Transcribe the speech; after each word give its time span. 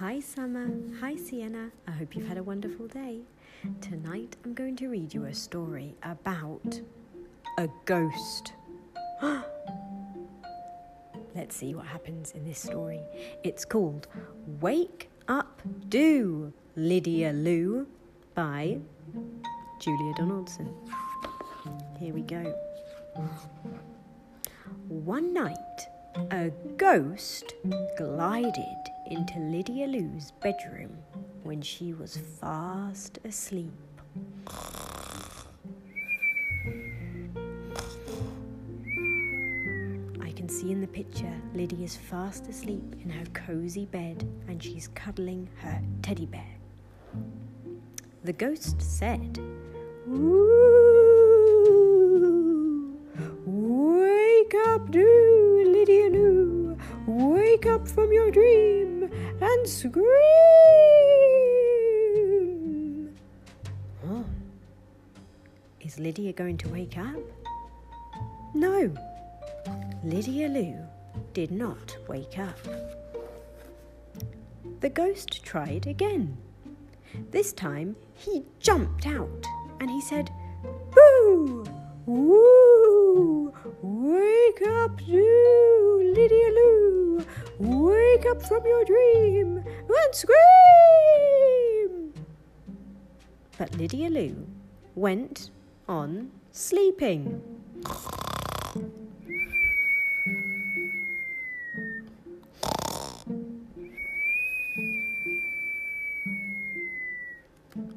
Hi, 0.00 0.18
Summer. 0.18 0.66
Hi, 1.00 1.14
Sienna. 1.14 1.70
I 1.86 1.90
hope 1.90 2.16
you've 2.16 2.26
had 2.26 2.38
a 2.38 2.42
wonderful 2.42 2.86
day. 2.86 3.18
Tonight 3.82 4.34
I'm 4.46 4.54
going 4.54 4.74
to 4.76 4.88
read 4.88 5.12
you 5.12 5.26
a 5.26 5.34
story 5.34 5.94
about 6.02 6.80
a 7.58 7.68
ghost. 7.84 8.54
Let's 11.34 11.54
see 11.54 11.74
what 11.74 11.84
happens 11.84 12.32
in 12.32 12.46
this 12.46 12.58
story. 12.58 13.02
It's 13.44 13.66
called 13.66 14.08
Wake 14.62 15.10
Up 15.28 15.60
Do, 15.90 16.54
Lydia 16.76 17.34
Lou 17.34 17.86
by 18.34 18.78
Julia 19.82 20.14
Donaldson. 20.16 20.72
Here 21.98 22.14
we 22.14 22.22
go. 22.22 22.58
One 24.88 25.34
night, 25.34 25.89
a 26.30 26.50
ghost 26.76 27.54
glided 27.96 28.90
into 29.10 29.38
Lydia 29.38 29.86
Lou's 29.86 30.32
bedroom 30.42 30.96
when 31.42 31.62
she 31.62 31.92
was 31.92 32.18
fast 32.40 33.18
asleep. 33.24 33.72
I 40.20 40.32
can 40.32 40.48
see 40.48 40.72
in 40.72 40.80
the 40.80 40.88
picture 40.88 41.32
Lydia's 41.54 41.96
fast 41.96 42.48
asleep 42.48 42.96
in 43.02 43.10
her 43.10 43.24
cozy 43.32 43.86
bed 43.86 44.28
and 44.48 44.62
she's 44.62 44.88
cuddling 44.88 45.48
her 45.56 45.80
teddy 46.02 46.26
bear. 46.26 46.56
The 48.24 48.32
ghost 48.32 48.82
said, 48.82 49.38
Ooh, 50.08 50.60
wake 53.46 54.54
up, 54.66 54.88
Lou. 54.94 55.39
Wake 57.10 57.66
up 57.66 57.88
from 57.88 58.12
your 58.12 58.30
dream 58.30 59.10
and 59.40 59.68
scream. 59.68 60.06
Oh. 64.06 64.24
Is 65.80 65.98
Lydia 65.98 66.32
going 66.32 66.56
to 66.58 66.68
wake 66.68 66.96
up? 66.96 67.18
No. 68.54 68.94
Lydia 70.04 70.48
Lou 70.48 70.76
did 71.32 71.50
not 71.50 71.96
wake 72.06 72.38
up. 72.38 72.60
The 74.78 74.90
ghost 74.90 75.42
tried 75.44 75.88
again. 75.88 76.36
This 77.32 77.52
time 77.52 77.96
he 78.14 78.44
jumped 78.60 79.08
out 79.08 79.44
and 79.80 79.90
he 79.90 80.00
said, 80.00 80.30
Boo! 80.94 81.64
Woo! 82.06 83.52
Wake 83.82 84.62
up, 84.68 84.96
do, 85.04 86.12
Lydia 86.14 86.50
Lou! 86.50 86.69
Wake 87.60 88.24
up 88.24 88.40
from 88.40 88.64
your 88.64 88.86
dream 88.86 89.58
and 89.58 90.14
scream! 90.14 90.34
But 93.58 93.76
Lydia 93.76 94.08
Lou 94.08 94.46
went 94.94 95.50
on 95.86 96.30
sleeping. 96.52 97.42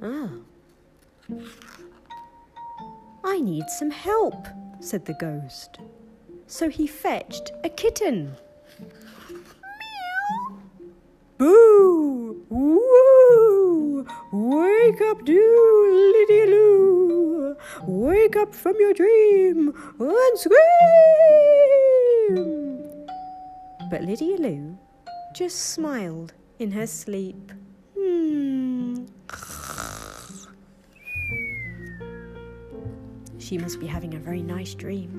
Ah. 0.02 0.30
I 3.24 3.40
need 3.40 3.70
some 3.70 3.92
help, 3.92 4.46
said 4.82 5.06
the 5.06 5.14
ghost. 5.14 5.80
So 6.48 6.68
he 6.68 6.86
fetched 6.86 7.54
a 7.64 7.70
kitten. 7.70 8.36
Boo! 11.44 12.46
Woo! 12.48 14.08
Wake 14.32 15.02
up, 15.02 15.26
do, 15.26 16.14
Lydia 16.14 16.46
Lou! 16.46 17.58
Wake 17.86 18.38
up 18.38 18.56
from 18.56 18.78
your 18.80 18.94
dream 18.94 19.74
and 20.00 20.40
scream! 20.40 20.56
But 23.92 24.04
Lydia 24.04 24.38
Lou 24.38 24.78
just 25.36 25.58
smiled 25.74 26.32
in 26.60 26.72
her 26.72 26.88
sleep. 26.88 27.52
Hmm. 28.00 29.04
She 33.38 33.58
must 33.58 33.82
be 33.82 33.88
having 33.88 34.14
a 34.14 34.20
very 34.20 34.42
nice 34.42 34.74
dream. 34.74 35.12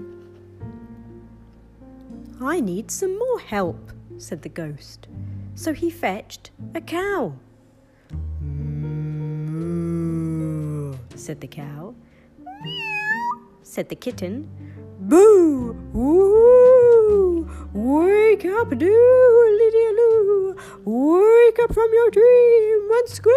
I 2.41 2.61
need 2.61 2.91
some 2.91 3.19
more 3.19 3.41
help, 3.41 3.93
said 4.17 4.41
the 4.41 4.49
ghost. 4.49 5.07
So 5.55 5.73
he 5.73 5.89
fetched 5.91 6.51
a 6.75 6.81
cow. 6.81 7.35
Moo, 8.41 9.75
said 11.15 11.41
the 11.41 11.47
cow. 11.47 11.95
Meow, 12.39 13.47
said 13.63 13.89
the 13.89 13.95
kitten. 13.95 14.51
Boo! 15.01 15.73
Woo! 15.93 17.49
Wake 17.73 18.45
up, 18.47 18.71
do, 18.71 19.57
Lydia 19.59 19.91
Lou! 19.91 20.57
Wake 20.85 21.59
up 21.61 21.73
from 21.75 21.93
your 21.93 22.11
dream 22.11 22.91
and 22.93 23.09
scream! 23.09 23.35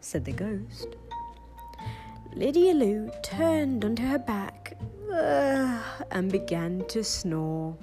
said 0.00 0.24
the 0.24 0.32
ghost. 0.32 0.96
Lydia 2.34 2.74
Lou 2.74 3.10
turned 3.22 3.84
onto 3.84 4.02
her 4.04 4.18
back 4.18 4.76
uh, 5.12 5.80
and 6.10 6.30
began 6.30 6.84
to 6.88 7.02
snore. 7.02 7.76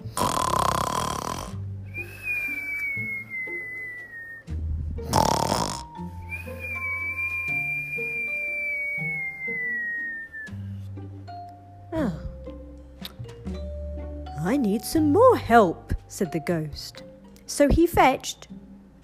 I 14.51 14.57
need 14.57 14.83
some 14.83 15.13
more 15.13 15.37
help, 15.37 15.93
said 16.09 16.33
the 16.33 16.41
ghost. 16.41 17.03
So 17.45 17.69
he 17.69 17.87
fetched 17.87 18.49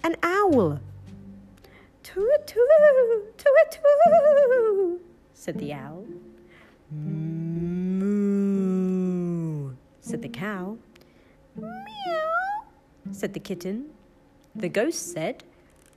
an 0.04 0.16
owl. 0.22 0.78
Toot 2.02 2.46
toot, 2.46 2.68
toot 3.38 3.70
toot, 3.70 5.00
said 5.32 5.58
the 5.58 5.72
owl. 5.72 6.04
Moo, 6.92 8.10
said 10.02 10.20
the 10.20 10.28
cow. 10.28 10.76
Meow, 11.56 12.66
said 13.12 13.32
the 13.32 13.40
kitten. 13.40 13.86
The 14.54 14.68
ghost 14.68 15.14
said, 15.14 15.44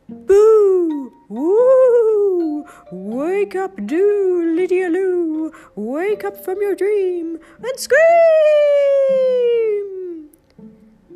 Boo! 0.07 1.11
Woo! 1.27 2.65
Wake 2.89 3.57
up, 3.57 3.85
do, 3.85 4.55
Lydia 4.55 4.87
Lou! 4.87 5.51
Wake 5.75 6.23
up 6.23 6.41
from 6.41 6.61
your 6.61 6.75
dream 6.75 7.37
and 7.61 7.77
scream! 7.77 9.40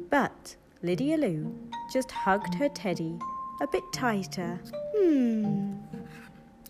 But 0.10 0.56
Lydia 0.82 1.18
Lou 1.18 1.56
just 1.92 2.12
hugged 2.12 2.56
her 2.56 2.70
teddy 2.70 3.18
a 3.62 3.68
bit 3.68 3.84
tighter. 3.94 4.60
Hmm. 4.96 5.76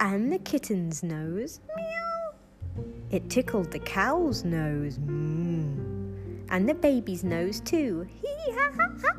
And 0.00 0.32
the 0.32 0.38
kitten's 0.38 1.02
nose. 1.02 1.60
Meow. 1.76 2.84
It 3.10 3.30
tickled 3.30 3.70
the 3.70 3.78
cow's 3.78 4.44
nose. 4.44 4.98
Mm. 4.98 6.44
And 6.50 6.68
the 6.68 6.74
baby's 6.74 7.24
nose 7.24 7.60
too. 7.60 8.06
Hee 8.20 8.52
ha 8.52 8.70
ha 8.76 8.90
ha. 9.02 9.16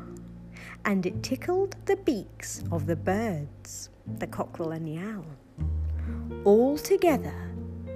And 0.84 1.04
it 1.04 1.22
tickled 1.22 1.76
the 1.86 1.96
beaks 1.96 2.62
of 2.70 2.86
the 2.86 2.96
birds, 2.96 3.90
the 4.18 4.26
cockerel 4.26 4.72
and 4.72 4.86
the 4.86 4.98
owl. 4.98 5.26
All 6.44 6.78
together, 6.78 7.34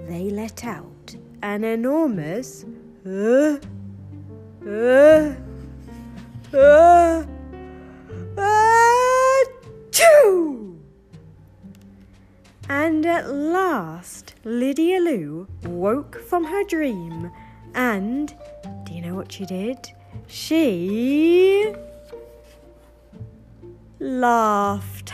they 0.07 0.29
let 0.29 0.65
out 0.65 1.15
an 1.41 1.63
enormous 1.63 2.65
uh, 3.05 3.57
Woke 15.13 16.19
from 16.27 16.43
her 16.43 16.63
dream, 16.63 17.31
and 17.75 18.33
do 18.83 18.93
you 18.93 19.01
know 19.01 19.13
what 19.13 19.31
she 19.31 19.45
did? 19.45 19.77
She 20.25 21.71
laughed. 23.99 25.13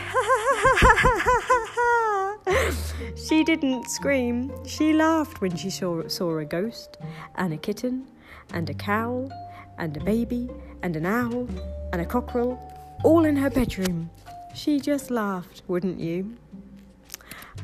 she 3.14 3.44
didn't 3.44 3.90
scream. 3.90 4.50
She 4.66 4.94
laughed 4.94 5.42
when 5.42 5.54
she 5.54 5.68
saw, 5.68 6.08
saw 6.08 6.38
a 6.38 6.46
ghost, 6.46 6.96
and 7.34 7.52
a 7.52 7.58
kitten, 7.58 8.06
and 8.54 8.70
a 8.70 8.74
cow, 8.74 9.28
and 9.76 9.94
a 9.98 10.00
baby, 10.00 10.48
and 10.82 10.96
an 10.96 11.04
owl, 11.04 11.46
and 11.92 12.00
a 12.00 12.06
cockerel, 12.06 12.58
all 13.04 13.26
in 13.26 13.36
her 13.36 13.50
bedroom. 13.50 14.08
She 14.54 14.80
just 14.80 15.10
laughed, 15.10 15.60
wouldn't 15.68 16.00
you? 16.00 16.38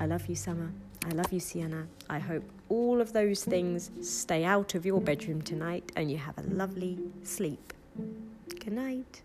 I 0.00 0.06
love 0.06 0.26
you, 0.26 0.34
Summer. 0.34 0.70
I 1.04 1.10
love 1.10 1.32
you, 1.32 1.40
Sienna. 1.40 1.86
I 2.10 2.18
hope 2.18 2.44
all 2.68 3.00
of 3.00 3.12
those 3.12 3.44
things 3.44 3.90
stay 4.02 4.44
out 4.44 4.74
of 4.74 4.84
your 4.84 5.00
bedroom 5.00 5.40
tonight 5.42 5.92
and 5.96 6.10
you 6.10 6.18
have 6.18 6.36
a 6.38 6.42
lovely 6.42 6.98
sleep. 7.22 7.72
Good 8.48 8.72
night. 8.72 9.22